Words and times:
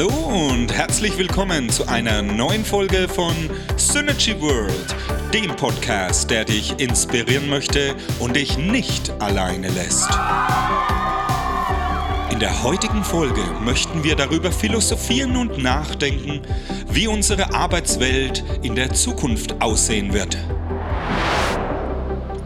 Hallo 0.00 0.48
und 0.50 0.72
herzlich 0.72 1.18
willkommen 1.18 1.68
zu 1.68 1.86
einer 1.86 2.22
neuen 2.22 2.64
Folge 2.64 3.06
von 3.06 3.34
Synergy 3.76 4.40
World, 4.40 4.96
dem 5.34 5.54
Podcast, 5.56 6.30
der 6.30 6.46
dich 6.46 6.80
inspirieren 6.80 7.50
möchte 7.50 7.94
und 8.18 8.34
dich 8.34 8.56
nicht 8.56 9.12
alleine 9.20 9.68
lässt. 9.68 10.08
In 12.30 12.38
der 12.40 12.62
heutigen 12.62 13.04
Folge 13.04 13.42
möchten 13.62 14.02
wir 14.02 14.16
darüber 14.16 14.50
philosophieren 14.50 15.36
und 15.36 15.58
nachdenken, 15.58 16.40
wie 16.90 17.06
unsere 17.06 17.52
Arbeitswelt 17.52 18.42
in 18.62 18.76
der 18.76 18.94
Zukunft 18.94 19.60
aussehen 19.60 20.14
wird. 20.14 20.38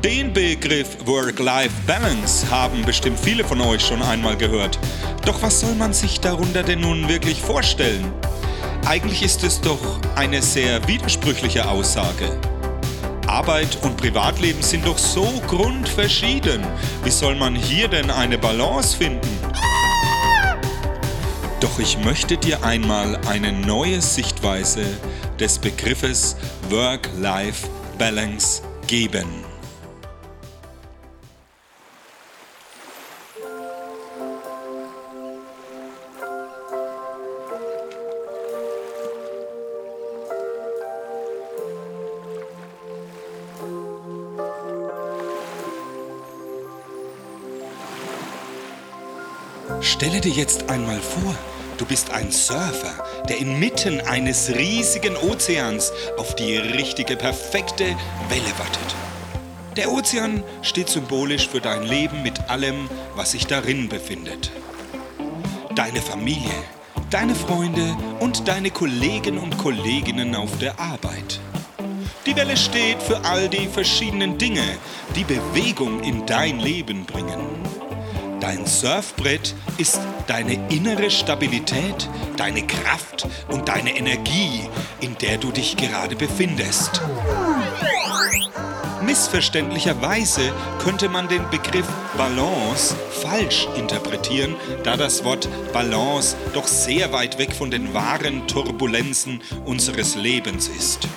Den 0.04 0.34
Begriff 0.34 0.98
Work-Life-Balance 1.06 2.50
haben 2.50 2.84
bestimmt 2.84 3.18
viele 3.18 3.42
von 3.42 3.58
euch 3.62 3.80
schon 3.80 4.02
einmal 4.02 4.36
gehört. 4.36 4.78
Doch 5.24 5.40
was 5.40 5.60
soll 5.60 5.74
man 5.76 5.94
sich 5.94 6.20
darunter 6.20 6.62
denn 6.62 6.82
nun 6.82 7.08
wirklich 7.08 7.40
vorstellen? 7.40 8.12
Eigentlich 8.84 9.22
ist 9.22 9.42
es 9.44 9.62
doch 9.62 9.80
eine 10.14 10.42
sehr 10.42 10.86
widersprüchliche 10.86 11.66
Aussage. 11.66 12.38
Arbeit 13.26 13.78
und 13.80 13.96
Privatleben 13.96 14.60
sind 14.60 14.86
doch 14.86 14.98
so 14.98 15.24
grundverschieden. 15.46 16.62
Wie 17.02 17.10
soll 17.10 17.34
man 17.36 17.54
hier 17.54 17.88
denn 17.88 18.10
eine 18.10 18.36
Balance 18.36 18.98
finden? 18.98 19.38
Doch 21.60 21.78
ich 21.78 21.96
möchte 22.04 22.36
dir 22.36 22.62
einmal 22.62 23.18
eine 23.26 23.52
neue 23.52 24.02
Sichtweise 24.02 24.84
des 25.40 25.58
Begriffes 25.58 26.36
Work-Life-Balance 26.68 28.60
geben. 28.86 29.43
Stelle 49.84 50.22
dir 50.22 50.32
jetzt 50.32 50.70
einmal 50.70 50.98
vor, 50.98 51.34
du 51.76 51.84
bist 51.84 52.10
ein 52.10 52.32
Surfer, 52.32 53.04
der 53.28 53.36
inmitten 53.36 54.00
eines 54.00 54.48
riesigen 54.48 55.14
Ozeans 55.14 55.92
auf 56.16 56.34
die 56.36 56.56
richtige, 56.56 57.16
perfekte 57.16 57.84
Welle 58.30 58.58
wartet. 58.58 58.94
Der 59.76 59.92
Ozean 59.92 60.42
steht 60.62 60.88
symbolisch 60.88 61.50
für 61.50 61.60
dein 61.60 61.82
Leben 61.82 62.22
mit 62.22 62.48
allem, 62.48 62.88
was 63.14 63.32
sich 63.32 63.46
darin 63.46 63.90
befindet. 63.90 64.50
Deine 65.74 66.00
Familie, 66.00 66.54
deine 67.10 67.34
Freunde 67.34 67.94
und 68.20 68.48
deine 68.48 68.70
Kollegen 68.70 69.36
und 69.36 69.58
Kolleginnen 69.58 70.34
auf 70.34 70.56
der 70.60 70.80
Arbeit. 70.80 71.40
Die 72.24 72.34
Welle 72.34 72.56
steht 72.56 73.02
für 73.02 73.22
all 73.26 73.50
die 73.50 73.68
verschiedenen 73.68 74.38
Dinge, 74.38 74.64
die 75.14 75.24
Bewegung 75.24 76.02
in 76.02 76.24
dein 76.24 76.58
Leben 76.58 77.04
bringen. 77.04 77.64
Dein 78.44 78.66
Surfbrett 78.66 79.54
ist 79.78 79.98
deine 80.26 80.68
innere 80.68 81.10
Stabilität, 81.10 82.10
deine 82.36 82.66
Kraft 82.66 83.26
und 83.48 83.70
deine 83.70 83.96
Energie, 83.96 84.68
in 85.00 85.16
der 85.16 85.38
du 85.38 85.50
dich 85.50 85.78
gerade 85.78 86.14
befindest. 86.14 87.00
Missverständlicherweise 89.00 90.52
könnte 90.78 91.08
man 91.08 91.26
den 91.28 91.48
Begriff 91.48 91.86
Balance 92.18 92.94
falsch 93.22 93.66
interpretieren, 93.78 94.56
da 94.82 94.98
das 94.98 95.24
Wort 95.24 95.48
Balance 95.72 96.36
doch 96.52 96.66
sehr 96.66 97.14
weit 97.14 97.38
weg 97.38 97.54
von 97.54 97.70
den 97.70 97.94
wahren 97.94 98.46
Turbulenzen 98.46 99.40
unseres 99.64 100.16
Lebens 100.16 100.68
ist. 100.68 101.08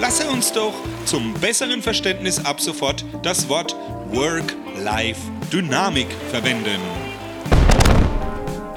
Lasse 0.00 0.28
uns 0.30 0.52
doch 0.52 0.72
zum 1.04 1.34
besseren 1.34 1.82
Verständnis 1.82 2.44
ab 2.44 2.60
sofort 2.60 3.04
das 3.22 3.48
Wort 3.48 3.76
Work-Life-Dynamik 4.12 6.08
verwenden. 6.30 6.80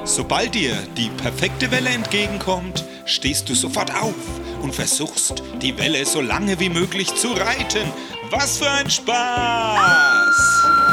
Sobald 0.06 0.56
dir 0.56 0.75
die 0.96 1.09
perfekte 1.09 1.72
Welle 1.72 1.90
entgegenkommt, 1.90 2.85
stehst 3.06 3.50
du 3.50 3.53
sofort 3.53 3.94
auf 3.94 4.16
und 4.62 4.73
versuchst, 4.73 5.44
die 5.62 5.78
Welle 5.78 6.06
so 6.06 6.22
lange 6.22 6.57
wie 6.59 6.69
möglich 6.69 7.13
zu 7.16 7.34
reiten. 7.34 7.91
Was 8.29 8.59
für 8.59 8.72
ein 8.72 8.90
Spaß! 8.90 10.84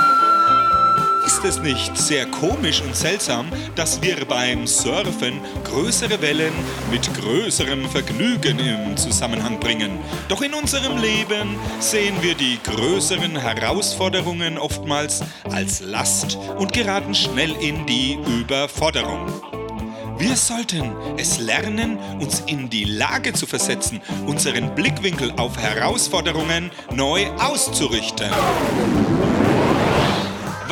Ist 1.43 1.57
es 1.57 1.63
nicht 1.65 1.99
sehr 1.99 2.27
komisch 2.27 2.83
und 2.83 2.95
seltsam, 2.95 3.47
dass 3.75 4.01
wir 4.01 4.25
beim 4.27 4.65
Surfen 4.65 5.41
größere 5.65 6.23
Wellen 6.23 6.53
mit 6.89 7.13
größerem 7.15 7.91
Vergnügen 7.91 8.61
im 8.61 8.97
Zusammenhang 8.97 9.59
bringen? 9.59 9.99
Doch 10.29 10.41
in 10.43 10.55
unserem 10.55 10.99
Leben 10.99 11.57
sehen 11.81 12.15
wir 12.21 12.37
die 12.37 12.61
größeren 12.63 13.37
Herausforderungen 13.37 14.57
oftmals 14.57 15.25
als 15.51 15.81
Last 15.81 16.39
und 16.59 16.73
geraten 16.73 17.13
schnell 17.13 17.57
in 17.61 17.87
die 17.87 18.21
Überforderung. 18.39 19.27
Wir 20.19 20.37
sollten 20.37 20.95
es 21.17 21.41
lernen, 21.41 21.99
uns 22.21 22.45
in 22.47 22.71
die 22.71 22.85
Lage 22.85 23.33
zu 23.33 23.49
versetzen, 23.49 24.01
unseren 24.27 24.77
Blickwinkel 24.77 25.33
auf 25.33 25.59
Herausforderungen 25.59 26.71
neu 26.93 27.27
auszurichten. 27.41 28.31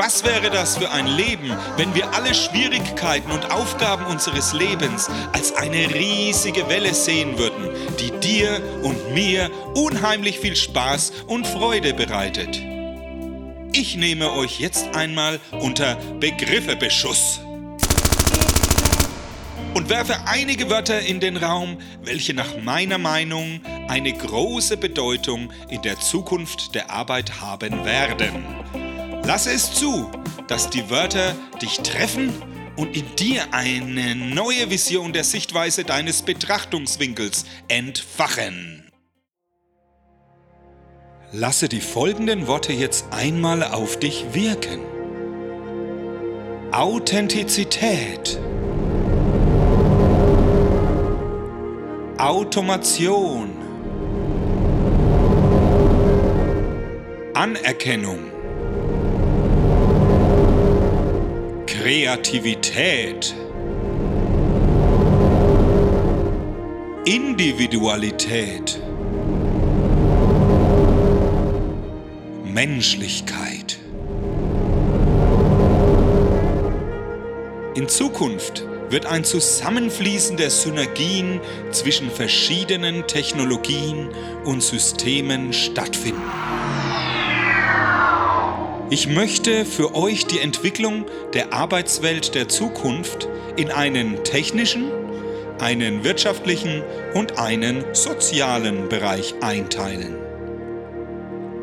Was 0.03 0.25
wäre 0.25 0.49
das 0.49 0.79
für 0.79 0.91
ein 0.91 1.07
Leben, 1.07 1.55
wenn 1.77 1.95
wir 1.95 2.15
alle 2.15 2.35
Schwierigkeiten 2.35 3.31
und 3.31 3.51
Aufgaben 3.51 4.07
unseres 4.07 4.55
Lebens 4.55 5.11
als 5.35 5.55
eine 5.55 5.95
riesige 5.95 6.71
Welle 6.71 6.95
sehen 6.95 7.37
würden, 7.37 7.69
die 7.99 8.11
dir 8.27 8.63
und 8.83 9.13
mir 9.13 9.51
unheimlich 9.75 10.39
viel 10.39 10.57
Spaß 10.57 11.13
und 11.27 11.47
Freude 11.47 11.93
bereitet? 11.93 12.63
Ich 13.75 13.95
nehme 13.95 14.33
euch 14.33 14.59
jetzt 14.59 14.97
einmal 14.97 15.39
unter 15.61 15.97
Begriffebeschuss 16.19 17.41
und 19.75 19.91
werfe 19.91 20.17
einige 20.25 20.71
Wörter 20.71 21.01
in 21.01 21.21
den 21.21 21.37
Raum, 21.37 21.77
welche 22.03 22.33
nach 22.33 22.57
meiner 22.63 22.97
Meinung 22.97 23.61
eine 23.87 24.15
große 24.15 24.79
Bedeutung 24.79 25.53
in 25.69 25.83
der 25.83 26.01
Zukunft 26.01 26.75
der 26.75 26.91
Arbeit 26.91 27.43
haben 27.43 27.85
werden. 27.85 28.47
Lasse 29.33 29.53
es 29.53 29.73
zu, 29.73 30.11
dass 30.49 30.71
die 30.71 30.91
Wörter 30.91 31.37
dich 31.63 31.77
treffen 31.83 32.33
und 32.75 32.97
in 32.97 33.15
dir 33.15 33.45
eine 33.53 34.17
neue 34.17 34.71
Vision 34.71 35.13
der 35.13 35.23
Sichtweise 35.23 35.85
deines 35.85 36.23
Betrachtungswinkels 36.23 37.45
entfachen. 37.69 38.91
Lasse 41.31 41.69
die 41.69 41.81
folgenden 41.81 42.49
Worte 42.49 42.73
jetzt 42.73 43.05
einmal 43.13 43.63
auf 43.63 44.01
dich 44.01 44.27
wirken. 44.33 44.81
Authentizität. 46.73 48.37
Automation. 52.19 53.53
Anerkennung. 57.35 58.30
Kreativität, 61.91 63.35
Individualität, 67.05 68.81
Menschlichkeit. 72.45 73.81
In 77.75 77.89
Zukunft 77.89 78.65
wird 78.89 79.07
ein 79.07 79.25
Zusammenfließen 79.25 80.37
der 80.37 80.51
Synergien 80.51 81.41
zwischen 81.73 82.09
verschiedenen 82.09 83.05
Technologien 83.09 84.11
und 84.45 84.63
Systemen 84.63 85.53
stattfinden. 85.53 86.50
Ich 88.93 89.07
möchte 89.07 89.65
für 89.65 89.95
euch 89.95 90.27
die 90.27 90.41
Entwicklung 90.41 91.07
der 91.33 91.53
Arbeitswelt 91.53 92.35
der 92.35 92.49
Zukunft 92.49 93.29
in 93.57 93.71
einen 93.71 94.25
technischen, 94.25 94.91
einen 95.61 96.03
wirtschaftlichen 96.03 96.83
und 97.15 97.39
einen 97.39 97.85
sozialen 97.95 98.89
Bereich 98.89 99.35
einteilen. 99.43 100.17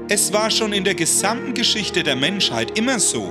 Es 0.08 0.32
war 0.32 0.50
schon 0.50 0.72
in 0.72 0.86
der 0.86 0.96
gesamten 0.96 1.54
Geschichte 1.54 2.02
der 2.04 2.16
Menschheit 2.16 2.80
immer 2.80 2.98
so, 2.98 3.30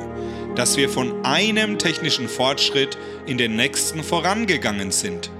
dass 0.56 0.76
wir 0.76 0.90
von 0.90 1.24
einem 1.24 1.78
technischen 1.78 2.28
Fortschritt 2.28 2.98
in 3.24 3.38
den 3.38 3.56
nächsten 3.56 4.04
vorangegangen 4.04 4.90
sind. 4.90 5.30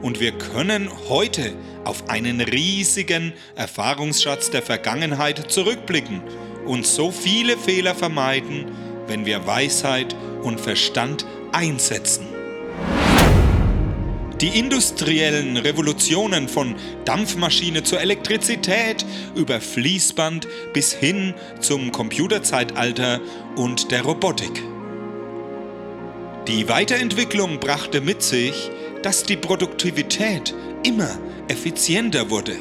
Und 0.00 0.20
wir 0.20 0.32
können 0.32 0.88
heute 1.10 1.52
auf 1.84 2.08
einen 2.08 2.40
riesigen 2.40 3.34
Erfahrungsschatz 3.56 4.50
der 4.50 4.62
Vergangenheit 4.62 5.52
zurückblicken 5.52 6.22
und 6.66 6.86
so 6.86 7.10
viele 7.10 7.56
Fehler 7.56 7.94
vermeiden, 7.94 8.66
wenn 9.06 9.24
wir 9.24 9.46
Weisheit 9.46 10.14
und 10.42 10.60
Verstand 10.60 11.26
einsetzen. 11.52 12.26
Die 14.40 14.58
industriellen 14.58 15.56
Revolutionen 15.56 16.46
von 16.46 16.74
Dampfmaschine 17.06 17.84
zur 17.84 18.00
Elektrizität 18.00 19.06
über 19.34 19.62
Fließband 19.62 20.46
bis 20.74 20.92
hin 20.92 21.32
zum 21.60 21.90
Computerzeitalter 21.90 23.20
und 23.56 23.90
der 23.92 24.02
Robotik. 24.02 24.62
Die 26.48 26.68
Weiterentwicklung 26.68 27.60
brachte 27.60 28.02
mit 28.02 28.22
sich, 28.22 28.70
dass 29.02 29.22
die 29.22 29.36
Produktivität 29.36 30.54
immer 30.84 31.18
effizienter 31.48 32.28
wurde. 32.28 32.56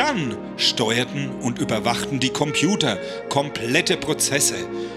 Dann 0.00 0.34
steuerten 0.56 1.28
und 1.42 1.58
überwachten 1.58 2.20
die 2.20 2.30
Computer 2.30 2.96
komplette 3.28 3.98
Prozesse 3.98 4.54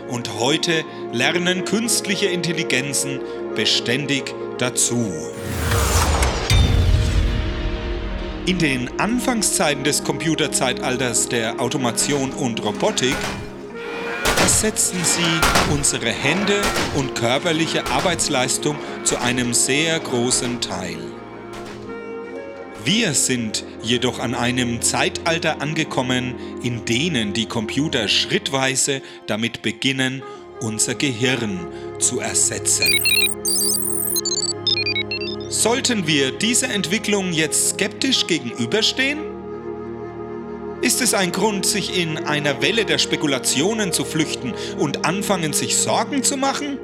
und 0.07 0.39
heute 0.39 0.85
lernen 1.11 1.65
künstliche 1.65 2.27
Intelligenzen 2.27 3.19
beständig 3.53 4.33
dazu. 4.59 5.11
In 8.45 8.59
den 8.59 8.97
Anfangszeiten 8.97 9.83
des 9.83 10.05
Computerzeitalters 10.05 11.27
der 11.27 11.59
Automation 11.59 12.31
und 12.31 12.63
Robotik 12.63 13.17
ersetzten 14.39 15.03
sie 15.03 15.73
unsere 15.73 16.11
Hände 16.11 16.61
und 16.95 17.13
körperliche 17.13 17.85
Arbeitsleistung 17.87 18.77
zu 19.03 19.19
einem 19.19 19.53
sehr 19.53 19.99
großen 19.99 20.61
Teil. 20.61 21.22
Wir 22.85 23.13
sind 23.13 23.63
jedoch 23.81 24.19
an 24.19 24.35
einem 24.35 24.81
Zeitalter 24.81 25.61
angekommen, 25.61 26.35
in 26.63 26.83
denen 26.83 27.31
die 27.31 27.45
Computer 27.45 28.09
schrittweise 28.09 29.01
damit 29.25 29.61
beginnen, 29.61 30.21
unser 30.59 30.93
Gehirn 30.93 31.67
zu 31.99 32.19
ersetzen. 32.19 32.89
Sollten 35.47 36.07
wir 36.07 36.31
dieser 36.31 36.71
Entwicklung 36.71 37.31
jetzt 37.31 37.69
skeptisch 37.69 38.27
gegenüberstehen? 38.27 39.19
Ist 40.81 41.01
es 41.01 41.13
ein 41.13 41.31
Grund, 41.31 41.65
sich 41.65 41.97
in 41.97 42.17
einer 42.17 42.61
Welle 42.61 42.83
der 42.83 42.97
Spekulationen 42.97 43.93
zu 43.93 44.03
flüchten 44.03 44.53
und 44.77 45.05
anfangen, 45.05 45.53
sich 45.53 45.77
Sorgen 45.77 46.21
zu 46.21 46.35
machen? 46.35 46.77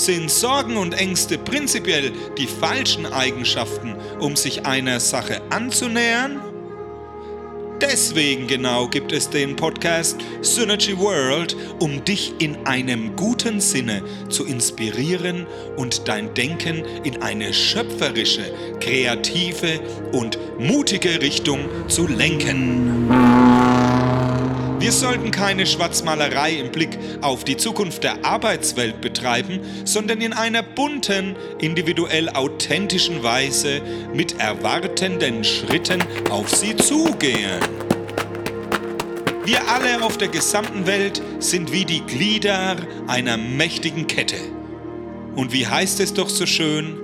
Sind 0.00 0.30
Sorgen 0.30 0.78
und 0.78 0.94
Ängste 0.94 1.36
prinzipiell 1.36 2.10
die 2.38 2.46
falschen 2.46 3.04
Eigenschaften, 3.04 3.94
um 4.18 4.34
sich 4.34 4.64
einer 4.64 4.98
Sache 4.98 5.42
anzunähern? 5.50 6.40
Deswegen 7.82 8.46
genau 8.46 8.88
gibt 8.88 9.12
es 9.12 9.28
den 9.28 9.56
Podcast 9.56 10.16
Synergy 10.40 10.98
World, 10.98 11.54
um 11.80 12.02
dich 12.02 12.32
in 12.38 12.56
einem 12.64 13.14
guten 13.14 13.60
Sinne 13.60 14.02
zu 14.30 14.46
inspirieren 14.46 15.46
und 15.76 16.08
dein 16.08 16.32
Denken 16.32 16.82
in 17.04 17.20
eine 17.20 17.52
schöpferische, 17.52 18.54
kreative 18.80 19.80
und 20.12 20.38
mutige 20.58 21.20
Richtung 21.20 21.68
zu 21.88 22.06
lenken. 22.06 23.29
Wir 24.80 24.92
sollten 24.92 25.30
keine 25.30 25.66
Schwarzmalerei 25.66 26.54
im 26.54 26.72
Blick 26.72 26.98
auf 27.20 27.44
die 27.44 27.58
Zukunft 27.58 28.02
der 28.02 28.24
Arbeitswelt 28.24 29.02
betreiben, 29.02 29.60
sondern 29.84 30.22
in 30.22 30.32
einer 30.32 30.62
bunten, 30.62 31.36
individuell 31.60 32.30
authentischen 32.30 33.22
Weise 33.22 33.82
mit 34.14 34.40
erwartenden 34.40 35.44
Schritten 35.44 36.02
auf 36.30 36.48
sie 36.48 36.74
zugehen. 36.76 37.60
Wir 39.44 39.68
alle 39.68 40.02
auf 40.02 40.16
der 40.16 40.28
gesamten 40.28 40.86
Welt 40.86 41.20
sind 41.40 41.72
wie 41.72 41.84
die 41.84 42.00
Glieder 42.00 42.76
einer 43.06 43.36
mächtigen 43.36 44.06
Kette. 44.06 44.38
Und 45.36 45.52
wie 45.52 45.66
heißt 45.66 46.00
es 46.00 46.14
doch 46.14 46.30
so 46.30 46.46
schön, 46.46 46.98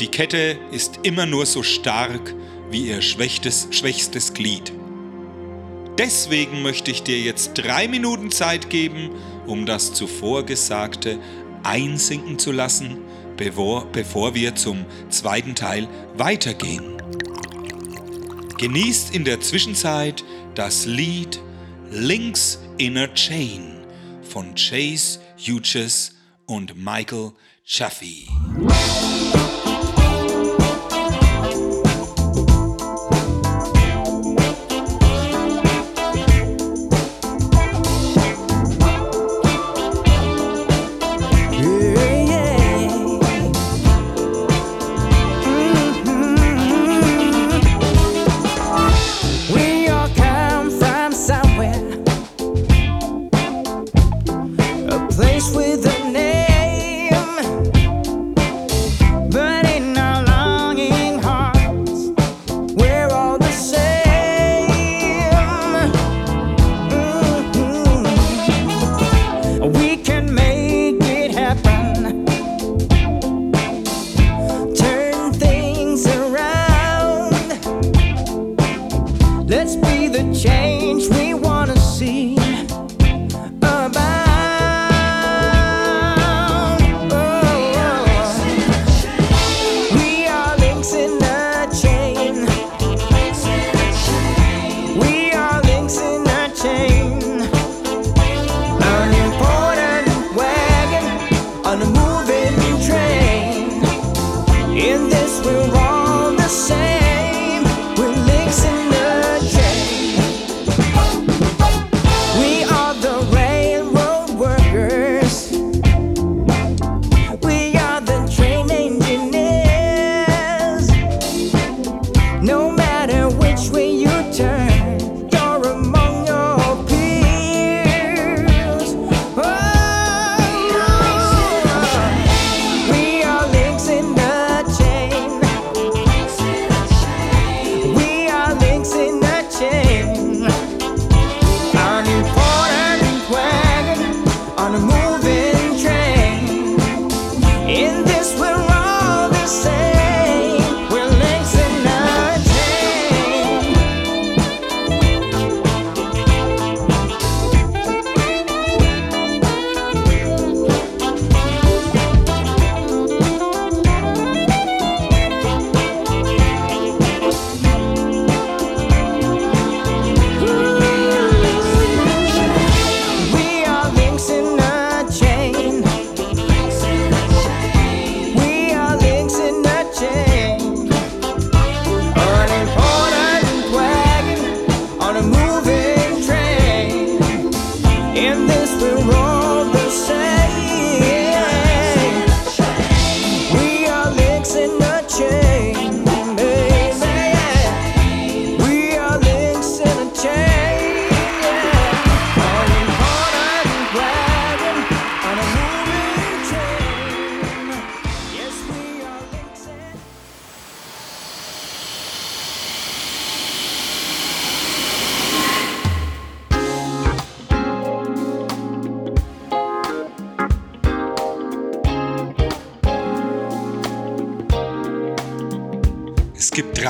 die 0.00 0.08
Kette 0.08 0.56
ist 0.70 1.00
immer 1.02 1.26
nur 1.26 1.44
so 1.44 1.62
stark 1.62 2.34
wie 2.70 2.88
ihr 2.88 3.02
schwächstes, 3.02 3.68
schwächstes 3.70 4.32
Glied. 4.32 4.72
Deswegen 5.98 6.62
möchte 6.62 6.90
ich 6.90 7.02
dir 7.02 7.18
jetzt 7.20 7.54
drei 7.54 7.86
Minuten 7.86 8.30
Zeit 8.30 8.70
geben, 8.70 9.10
um 9.46 9.66
das 9.66 9.92
zuvor 9.92 10.44
Gesagte 10.44 11.18
einsinken 11.62 12.38
zu 12.38 12.50
lassen, 12.50 12.98
bevor, 13.36 13.86
bevor 13.92 14.34
wir 14.34 14.54
zum 14.54 14.86
zweiten 15.10 15.54
Teil 15.54 15.88
weitergehen. 16.16 16.96
Genießt 18.58 19.14
in 19.14 19.24
der 19.24 19.40
Zwischenzeit 19.40 20.24
das 20.54 20.86
Lied 20.86 21.40
Links 21.90 22.58
in 22.78 22.96
a 22.96 23.08
Chain 23.08 23.84
von 24.22 24.54
Chase 24.54 25.18
Hughes 25.36 26.14
und 26.46 26.74
Michael 26.76 27.32
Chaffee. 27.64 28.26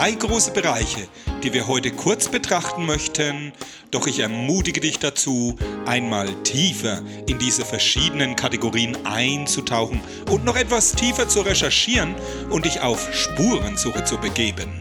Drei 0.03 0.15
große 0.15 0.51
Bereiche, 0.51 1.07
die 1.45 1.53
wir 1.53 1.69
heute 1.69 1.93
kurz 1.93 2.27
betrachten 2.27 2.87
möchten, 2.87 3.53
doch 3.93 4.09
ich 4.09 4.19
ermutige 4.19 4.81
dich 4.81 4.99
dazu, 4.99 5.57
einmal 5.87 6.27
tiefer 6.43 7.03
in 7.29 7.39
diese 7.39 7.65
verschiedenen 7.65 8.35
Kategorien 8.35 8.99
einzutauchen 9.07 10.01
und 10.29 10.45
noch 10.45 10.57
etwas 10.57 10.97
tiefer 10.97 11.29
zu 11.29 11.43
recherchieren 11.43 12.17
und 12.51 12.65
dich 12.65 12.81
auf 12.81 13.15
Spurensuche 13.15 14.03
zu 14.03 14.19
begeben. 14.19 14.81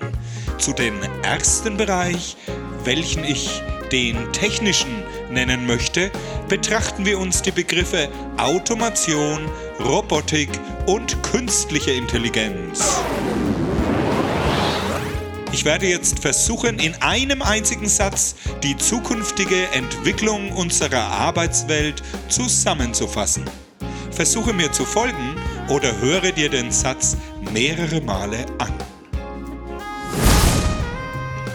Zu 0.57 0.73
dem 0.73 0.95
ersten 1.21 1.77
Bereich, 1.77 2.35
welchen 2.83 3.23
ich 3.23 3.61
den 3.91 4.33
technischen 4.33 5.03
nennen 5.29 5.67
möchte, 5.67 6.09
betrachten 6.49 7.05
wir 7.05 7.19
uns 7.19 7.43
die 7.43 7.51
Begriffe 7.51 8.09
Automation, 8.37 9.47
Robotik 9.79 10.49
und 10.87 11.21
künstliche 11.21 11.91
Intelligenz. 11.91 12.99
Ich 15.53 15.65
werde 15.65 15.85
jetzt 15.85 16.19
versuchen, 16.19 16.79
in 16.79 16.95
einem 17.01 17.41
einzigen 17.41 17.87
Satz 17.87 18.35
die 18.63 18.77
zukünftige 18.77 19.67
Entwicklung 19.73 20.51
unserer 20.53 21.01
Arbeitswelt 21.01 22.01
zusammenzufassen. 22.29 23.43
Versuche 24.11 24.53
mir 24.53 24.71
zu 24.71 24.85
folgen 24.85 25.35
oder 25.67 25.99
höre 25.99 26.31
dir 26.31 26.49
den 26.49 26.71
Satz 26.71 27.17
mehrere 27.53 27.99
Male 28.01 28.45
an. 28.59 28.73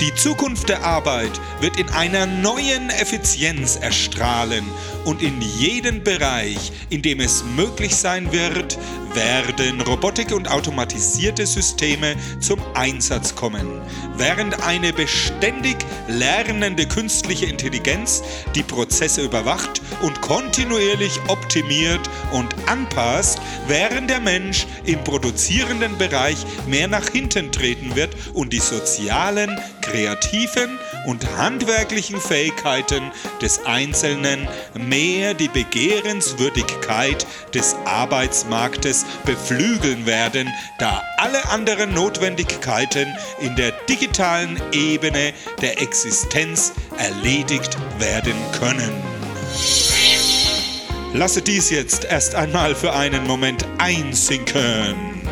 Die 0.07 0.15
Zukunft 0.15 0.69
der 0.69 0.85
Arbeit 0.85 1.33
wird 1.59 1.81
in 1.81 1.89
einer 1.89 2.27
neuen 2.27 2.91
Effizienz 2.91 3.75
erstrahlen 3.75 4.65
und 5.05 5.21
in 5.21 5.43
jedem 5.43 6.05
Bereich, 6.05 6.71
in 6.91 7.03
dem 7.03 7.19
es 7.19 7.43
möglich 7.57 7.97
sein 7.97 8.31
wird, 8.31 8.79
werden 9.17 9.81
Robotik 9.81 10.33
und 10.33 10.49
automatisierte 10.49 11.47
Systeme 11.47 12.15
zum 12.39 12.61
Einsatz 12.75 13.35
kommen, 13.35 13.67
während 14.17 14.63
eine 14.63 14.93
beständig 14.93 15.79
lernende 16.07 16.87
künstliche 16.87 17.47
Intelligenz 17.47 18.23
die 18.55 18.63
Prozesse 18.63 19.23
überwacht 19.23 19.81
und 20.03 20.21
kontinuierlich 20.21 21.19
optimiert 21.29 22.11
und 22.31 22.55
anpasst, 22.67 23.41
während 23.67 24.11
der 24.11 24.21
Mensch 24.21 24.67
im 24.85 25.03
produzierenden 25.03 25.97
Bereich 25.97 26.45
mehr 26.67 26.87
nach 26.87 27.09
hinten 27.09 27.51
treten 27.51 27.97
wird 27.97 28.15
und 28.35 28.53
die 28.53 28.61
sozialen, 28.61 29.59
kreativen 29.97 30.79
und 31.07 31.27
handwerklichen 31.39 32.21
Fähigkeiten 32.21 33.11
des 33.41 33.65
Einzelnen 33.65 34.47
mehr 34.75 35.33
die 35.33 35.49
Begehrenswürdigkeit 35.49 37.27
des 37.55 37.75
Arbeitsmarktes 37.87 39.07
beflügeln 39.25 40.05
werden, 40.05 40.53
da 40.79 41.03
alle 41.17 41.49
anderen 41.49 41.95
Notwendigkeiten 41.95 43.09
in 43.41 43.57
der 43.57 43.73
digitalen 43.89 44.61
Ebene 44.73 45.33
der 45.63 45.81
Existenz 45.81 46.73
erledigt 46.99 47.79
werden 47.99 48.35
können. 48.59 48.93
Lasse 51.15 51.41
dies 51.41 51.71
jetzt 51.71 52.05
erst 52.05 52.35
einmal 52.35 52.75
für 52.75 52.93
einen 52.93 53.27
Moment 53.27 53.65
einsinken. 53.79 55.26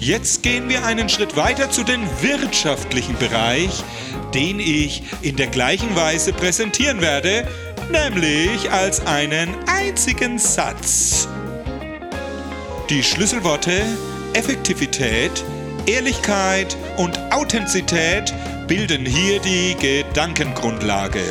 Jetzt 0.00 0.42
gehen 0.42 0.70
wir 0.70 0.86
einen 0.86 1.10
Schritt 1.10 1.36
weiter 1.36 1.70
zu 1.70 1.84
dem 1.84 2.00
wirtschaftlichen 2.22 3.18
Bereich, 3.18 3.84
den 4.32 4.58
ich 4.58 5.02
in 5.20 5.36
der 5.36 5.48
gleichen 5.48 5.94
Weise 5.94 6.32
präsentieren 6.32 7.02
werde, 7.02 7.46
nämlich 7.92 8.70
als 8.70 9.06
einen 9.06 9.54
einzigen 9.66 10.38
Satz. 10.38 11.28
Die 12.88 13.02
Schlüsselworte 13.02 13.82
Effektivität, 14.32 15.44
Ehrlichkeit 15.84 16.78
und 16.96 17.18
Authentizität 17.30 18.32
bilden 18.68 19.04
hier 19.04 19.38
die 19.40 19.76
Gedankengrundlage. 19.78 21.24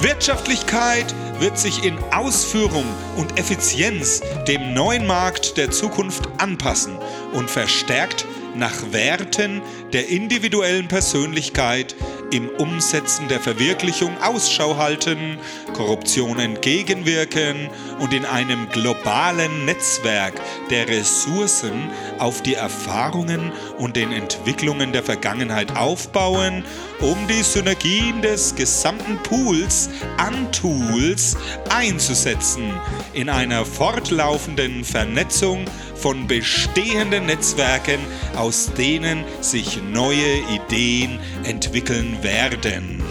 Wirtschaftlichkeit 0.00 1.12
wird 1.40 1.58
sich 1.58 1.84
in 1.84 1.98
Ausführung 2.12 2.84
und 3.16 3.38
Effizienz 3.38 4.22
dem 4.46 4.72
neuen 4.72 5.06
Markt 5.06 5.56
der 5.56 5.72
Zukunft 5.72 6.28
anpassen 6.38 6.96
und 7.32 7.50
verstärkt 7.50 8.24
nach 8.54 8.92
Werten 8.92 9.60
der 9.92 10.08
individuellen 10.08 10.88
Persönlichkeit 10.88 11.96
im 12.30 12.48
Umsetzen 12.48 13.28
der 13.28 13.40
Verwirklichung 13.40 14.10
Ausschau 14.22 14.76
halten, 14.76 15.38
Korruption 15.72 16.38
entgegenwirken 16.38 17.68
und 18.00 18.12
in 18.12 18.24
einem 18.24 18.68
globalen 18.68 19.64
Netzwerk 19.64 20.34
der 20.70 20.88
Ressourcen 20.88 21.90
auf 22.18 22.42
die 22.42 22.54
Erfahrungen 22.54 23.52
und 23.78 23.96
den 23.96 24.12
Entwicklungen 24.12 24.92
der 24.92 25.02
Vergangenheit 25.02 25.76
aufbauen, 25.76 26.64
um 27.00 27.16
die 27.28 27.42
Synergien 27.42 28.22
des 28.22 28.54
gesamten 28.54 29.18
Pools 29.22 29.88
an 30.16 30.50
Tools 30.52 31.36
einzusetzen 31.70 32.72
in 33.12 33.28
einer 33.28 33.64
fortlaufenden 33.64 34.84
Vernetzung 34.84 35.64
von 35.94 36.26
bestehenden 36.26 37.26
Netzwerken, 37.26 38.00
aus 38.36 38.72
denen 38.76 39.24
sich 39.40 39.80
neue 39.82 40.38
Ideen 40.48 41.18
entwickeln 41.44 42.22
werden. 42.22 43.02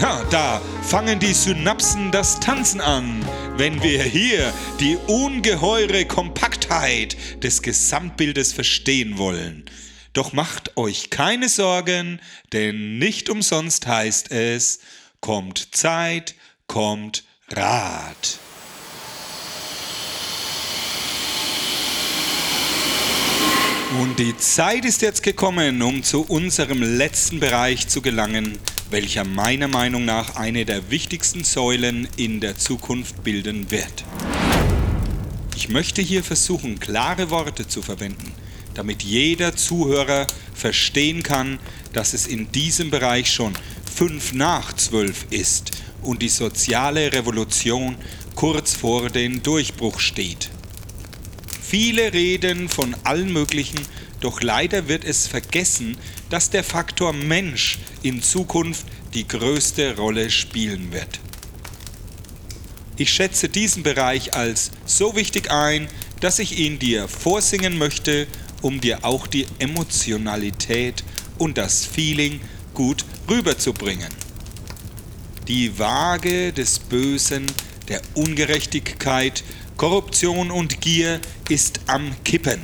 Ja, 0.00 0.22
da 0.30 0.62
fangen 0.82 1.18
die 1.18 1.34
Synapsen 1.34 2.10
das 2.10 2.40
Tanzen 2.40 2.80
an, 2.80 3.22
wenn 3.56 3.82
wir 3.82 4.02
hier 4.02 4.52
die 4.80 4.96
ungeheure 5.06 6.06
Kompaktheit 6.06 7.16
des 7.42 7.60
Gesamtbildes 7.60 8.52
verstehen 8.52 9.18
wollen. 9.18 9.64
Doch 10.12 10.32
macht 10.32 10.76
euch 10.76 11.10
keine 11.10 11.48
Sorgen, 11.48 12.20
denn 12.52 12.98
nicht 12.98 13.30
umsonst 13.30 13.86
heißt 13.86 14.32
es, 14.32 14.80
kommt 15.20 15.74
Zeit, 15.74 16.34
kommt 16.66 17.24
Rat. 17.48 18.38
Und 24.00 24.18
die 24.18 24.36
Zeit 24.36 24.84
ist 24.84 25.02
jetzt 25.02 25.22
gekommen, 25.22 25.82
um 25.82 26.02
zu 26.02 26.22
unserem 26.22 26.82
letzten 26.82 27.38
Bereich 27.38 27.88
zu 27.88 28.02
gelangen, 28.02 28.58
welcher 28.90 29.24
meiner 29.24 29.68
Meinung 29.68 30.04
nach 30.04 30.36
eine 30.36 30.64
der 30.64 30.90
wichtigsten 30.90 31.44
Säulen 31.44 32.08
in 32.16 32.40
der 32.40 32.56
Zukunft 32.56 33.22
bilden 33.22 33.70
wird. 33.70 34.04
Ich 35.56 35.68
möchte 35.68 36.02
hier 36.02 36.24
versuchen, 36.24 36.80
klare 36.80 37.30
Worte 37.30 37.68
zu 37.68 37.82
verwenden, 37.82 38.32
damit 38.80 39.02
jeder 39.02 39.54
Zuhörer 39.54 40.26
verstehen 40.54 41.22
kann, 41.22 41.58
dass 41.92 42.14
es 42.14 42.26
in 42.26 42.50
diesem 42.50 42.88
Bereich 42.90 43.30
schon 43.30 43.52
fünf 43.94 44.32
nach 44.32 44.72
zwölf 44.72 45.26
ist 45.28 45.72
und 46.00 46.22
die 46.22 46.30
soziale 46.30 47.12
Revolution 47.12 47.96
kurz 48.34 48.72
vor 48.72 49.10
dem 49.10 49.42
Durchbruch 49.42 50.00
steht. 50.00 50.48
Viele 51.62 52.14
reden 52.14 52.70
von 52.70 52.96
allen 53.04 53.30
möglichen, 53.30 53.80
doch 54.20 54.40
leider 54.40 54.88
wird 54.88 55.04
es 55.04 55.26
vergessen, 55.26 55.98
dass 56.30 56.48
der 56.48 56.64
Faktor 56.64 57.12
Mensch 57.12 57.80
in 58.02 58.22
Zukunft 58.22 58.86
die 59.12 59.28
größte 59.28 59.94
Rolle 59.98 60.30
spielen 60.30 60.90
wird. 60.90 61.20
Ich 62.96 63.12
schätze 63.12 63.50
diesen 63.50 63.82
Bereich 63.82 64.32
als 64.32 64.70
so 64.86 65.16
wichtig 65.16 65.50
ein, 65.50 65.86
dass 66.20 66.38
ich 66.38 66.58
ihn 66.58 66.78
dir 66.78 67.08
vorsingen 67.08 67.78
möchte, 67.78 68.26
um 68.62 68.80
dir 68.80 69.04
auch 69.04 69.26
die 69.26 69.46
Emotionalität 69.58 71.04
und 71.38 71.58
das 71.58 71.84
Feeling 71.84 72.40
gut 72.74 73.04
rüberzubringen. 73.28 74.12
Die 75.48 75.78
Waage 75.78 76.52
des 76.52 76.78
Bösen, 76.78 77.46
der 77.88 78.00
Ungerechtigkeit 78.14 79.42
Korruption 79.76 80.50
und 80.50 80.80
Gier 80.82 81.20
ist 81.48 81.80
am 81.86 82.14
Kippen, 82.22 82.60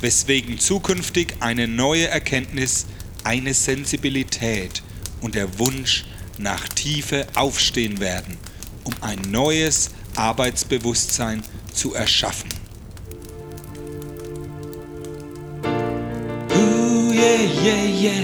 weswegen 0.00 0.58
zukünftig 0.58 1.34
eine 1.40 1.66
neue 1.66 2.08
Erkenntnis, 2.08 2.86
eine 3.24 3.54
Sensibilität 3.54 4.82
und 5.22 5.34
der 5.34 5.58
Wunsch 5.58 6.04
nach 6.38 6.68
Tiefe 6.68 7.26
aufstehen 7.34 8.00
werden, 8.00 8.36
um 8.84 8.92
ein 9.00 9.20
neues 9.30 9.90
Arbeitsbewusstsein 10.14 11.42
zu 11.72 11.94
erschaffen. 11.94 12.50
Yeah, 17.26 17.42
yeah, 17.42 17.84
yeah. 18.04 18.22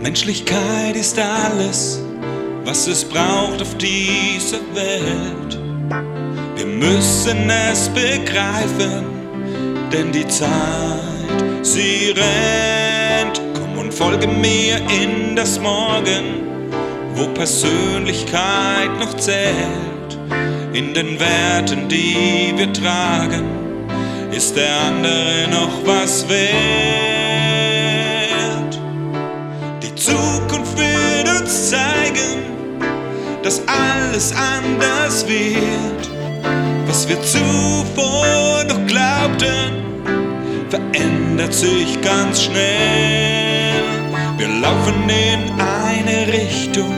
Menschlichkeit 0.00 0.94
ist 0.94 1.18
alles, 1.18 2.00
was 2.64 2.86
es 2.86 3.04
braucht 3.04 3.60
auf 3.60 3.76
dieser 3.78 4.60
Welt. 4.74 5.58
Wir 6.54 6.66
müssen 6.66 7.50
es 7.50 7.88
begreifen, 7.88 9.06
denn 9.92 10.12
die 10.12 10.28
Zeit, 10.28 10.50
sie 11.62 12.14
rennt. 12.16 12.62
Folge 14.02 14.26
mir 14.26 14.78
in 14.90 15.36
das 15.36 15.60
Morgen, 15.60 16.51
wo 17.22 17.28
Persönlichkeit 17.28 18.98
noch 18.98 19.16
zählt. 19.16 20.18
In 20.72 20.92
den 20.94 21.20
Werten, 21.20 21.88
die 21.88 22.52
wir 22.56 22.72
tragen, 22.72 23.44
ist 24.32 24.56
der 24.56 24.80
andere 24.88 25.46
noch 25.50 25.86
was 25.86 26.28
wert. 26.28 26.42
Die 29.82 29.94
Zukunft 29.94 30.76
wird 30.76 31.28
uns 31.40 31.70
zeigen, 31.70 32.42
dass 33.42 33.62
alles 33.68 34.34
anders 34.34 35.24
wird. 35.28 36.10
Was 36.86 37.08
wir 37.08 37.22
zuvor 37.22 38.64
noch 38.68 38.84
glaubten, 38.86 39.82
verändert 40.68 41.54
sich 41.54 42.00
ganz 42.00 42.42
schnell. 42.42 43.62
Wir 44.38 44.48
laufen 44.48 45.08
in 45.08 45.52
eine 45.60 46.26
Richtung, 46.32 46.91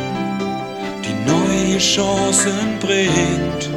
die 1.74 1.80
Chancen 1.80 2.78
bringt. 2.78 3.70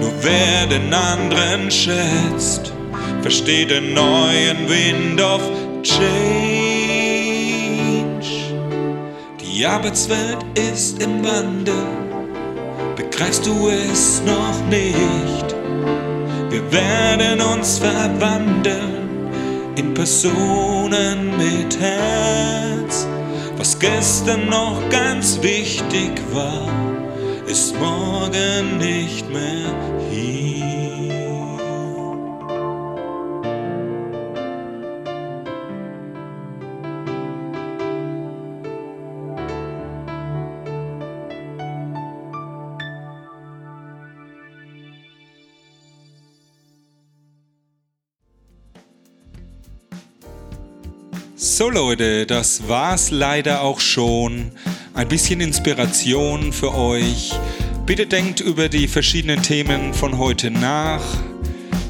Nur 0.00 0.12
wer 0.22 0.66
den 0.66 0.92
anderen 0.92 1.70
schätzt, 1.70 2.72
versteht 3.20 3.70
den 3.70 3.92
neuen 3.92 4.68
Wind 4.68 5.20
of 5.20 5.42
Change. 5.82 6.00
Die 9.40 9.66
Arbeitswelt 9.66 10.38
ist 10.54 11.02
im 11.02 11.22
Wandel, 11.22 11.74
begreifst 12.96 13.44
du 13.44 13.68
es 13.68 14.22
noch 14.24 14.64
nicht? 14.70 15.54
Wir 16.48 16.72
werden 16.72 17.40
uns 17.42 17.78
verwandeln 17.78 19.28
in 19.76 19.92
Personen 19.92 21.36
mit 21.36 21.78
Herz. 21.78 23.06
Was 23.58 23.78
gestern 23.78 24.48
noch 24.48 24.80
ganz 24.88 25.38
wichtig 25.42 26.12
war, 26.32 26.89
ist 27.50 27.74
morgen 27.80 28.78
nicht 28.78 29.28
mehr 29.28 29.74
hier. 30.08 30.50
So 51.34 51.68
Leute, 51.68 52.26
das 52.26 52.68
war's 52.68 53.10
leider 53.10 53.62
auch 53.62 53.80
schon. 53.80 54.52
Ein 55.00 55.08
bisschen 55.08 55.40
Inspiration 55.40 56.52
für 56.52 56.74
euch. 56.74 57.32
Bitte 57.86 58.06
denkt 58.06 58.40
über 58.40 58.68
die 58.68 58.86
verschiedenen 58.86 59.42
Themen 59.42 59.94
von 59.94 60.18
heute 60.18 60.50
nach. 60.50 61.00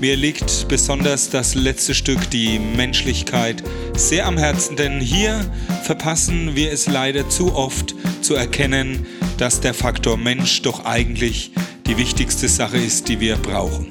Mir 0.00 0.14
liegt 0.16 0.68
besonders 0.68 1.28
das 1.28 1.56
letzte 1.56 1.96
Stück, 1.96 2.30
die 2.30 2.60
Menschlichkeit, 2.60 3.64
sehr 3.96 4.26
am 4.26 4.38
Herzen, 4.38 4.76
denn 4.76 5.00
hier 5.00 5.44
verpassen 5.82 6.54
wir 6.54 6.70
es 6.70 6.86
leider 6.86 7.28
zu 7.28 7.52
oft 7.52 7.96
zu 8.22 8.36
erkennen, 8.36 9.04
dass 9.38 9.60
der 9.60 9.74
Faktor 9.74 10.16
Mensch 10.16 10.62
doch 10.62 10.84
eigentlich 10.84 11.50
die 11.88 11.96
wichtigste 11.96 12.46
Sache 12.46 12.78
ist, 12.78 13.08
die 13.08 13.18
wir 13.18 13.34
brauchen. 13.38 13.90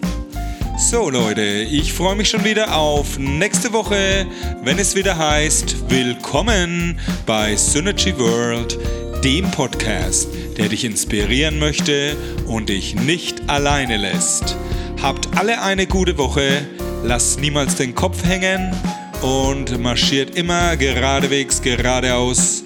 So 0.78 1.10
Leute, 1.10 1.42
ich 1.42 1.92
freue 1.92 2.16
mich 2.16 2.30
schon 2.30 2.46
wieder 2.46 2.74
auf 2.74 3.20
nächste 3.20 3.74
Woche, 3.74 4.26
wenn 4.64 4.80
es 4.80 4.96
wieder 4.96 5.18
heißt, 5.18 5.90
willkommen 5.90 6.98
bei 7.26 7.58
Synergy 7.58 8.18
World, 8.18 8.80
dem 9.24 9.52
Podcast, 9.52 10.30
der 10.58 10.70
dich 10.70 10.86
inspirieren 10.86 11.60
möchte 11.60 12.16
und 12.48 12.70
dich 12.70 12.96
nicht 12.96 13.50
alleine 13.50 13.98
lässt. 13.98 14.56
Habt 15.02 15.38
alle 15.38 15.62
eine 15.62 15.88
gute 15.88 16.18
Woche, 16.18 16.66
lasst 17.04 17.42
niemals 17.42 17.76
den 17.76 17.96
Kopf 17.96 18.24
hängen 18.24 18.74
und 19.22 19.78
marschiert 19.80 20.36
immer 20.36 20.78
geradewegs 20.78 21.62
geradeaus 21.62 22.64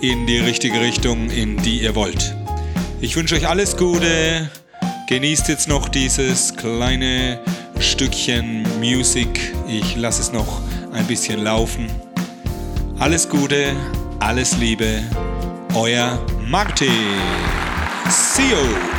in 0.00 0.26
die 0.26 0.38
richtige 0.38 0.80
Richtung, 0.80 1.30
in 1.30 1.56
die 1.58 1.80
ihr 1.80 1.94
wollt. 1.94 2.34
Ich 3.00 3.16
wünsche 3.16 3.36
euch 3.36 3.48
alles 3.48 3.76
Gute. 3.76 4.50
Genießt 5.08 5.48
jetzt 5.48 5.68
noch 5.68 5.88
dieses 5.88 6.54
kleine 6.54 7.38
Stückchen 7.78 8.66
Musik. 8.80 9.54
Ich 9.68 9.96
lasse 9.96 10.22
es 10.22 10.32
noch 10.32 10.60
ein 10.92 11.06
bisschen 11.06 11.42
laufen. 11.42 11.86
Alles 12.98 13.28
Gute, 13.28 13.74
alles 14.20 14.56
Liebe. 14.58 15.02
Euer 15.76 16.18
Martin. 16.48 16.86
You. 18.38 18.93